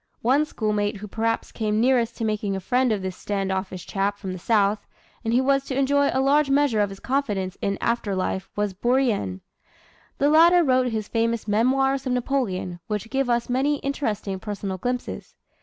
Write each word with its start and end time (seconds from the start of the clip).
One 0.23 0.45
schoolmate 0.45 0.97
who 0.97 1.07
perhaps 1.07 1.51
came 1.51 1.79
nearest 1.79 2.17
to 2.17 2.25
making 2.25 2.55
a 2.55 2.59
friend 2.59 2.91
of 2.91 3.03
this 3.03 3.15
stand 3.15 3.51
offish 3.51 3.85
chap 3.85 4.17
from 4.17 4.33
the 4.33 4.39
South, 4.39 4.87
and 5.23 5.31
who 5.31 5.43
was 5.43 5.63
to 5.65 5.77
enjoy 5.77 6.09
a 6.11 6.21
large 6.25 6.49
measure 6.49 6.79
of 6.81 6.89
his 6.89 6.99
confidence 6.99 7.55
in 7.61 7.77
after 7.79 8.15
life 8.15 8.49
was 8.55 8.73
Bourrienne. 8.73 9.41
The 10.17 10.31
latter 10.31 10.63
wrote 10.63 10.87
his 10.87 11.07
famous 11.07 11.47
"Memoirs 11.47 12.07
of 12.07 12.13
Napoleon," 12.13 12.79
which 12.87 13.11
give 13.11 13.29
us 13.29 13.47
many 13.47 13.75
interesting 13.81 14.39
personal 14.39 14.79
glimpses. 14.79 15.35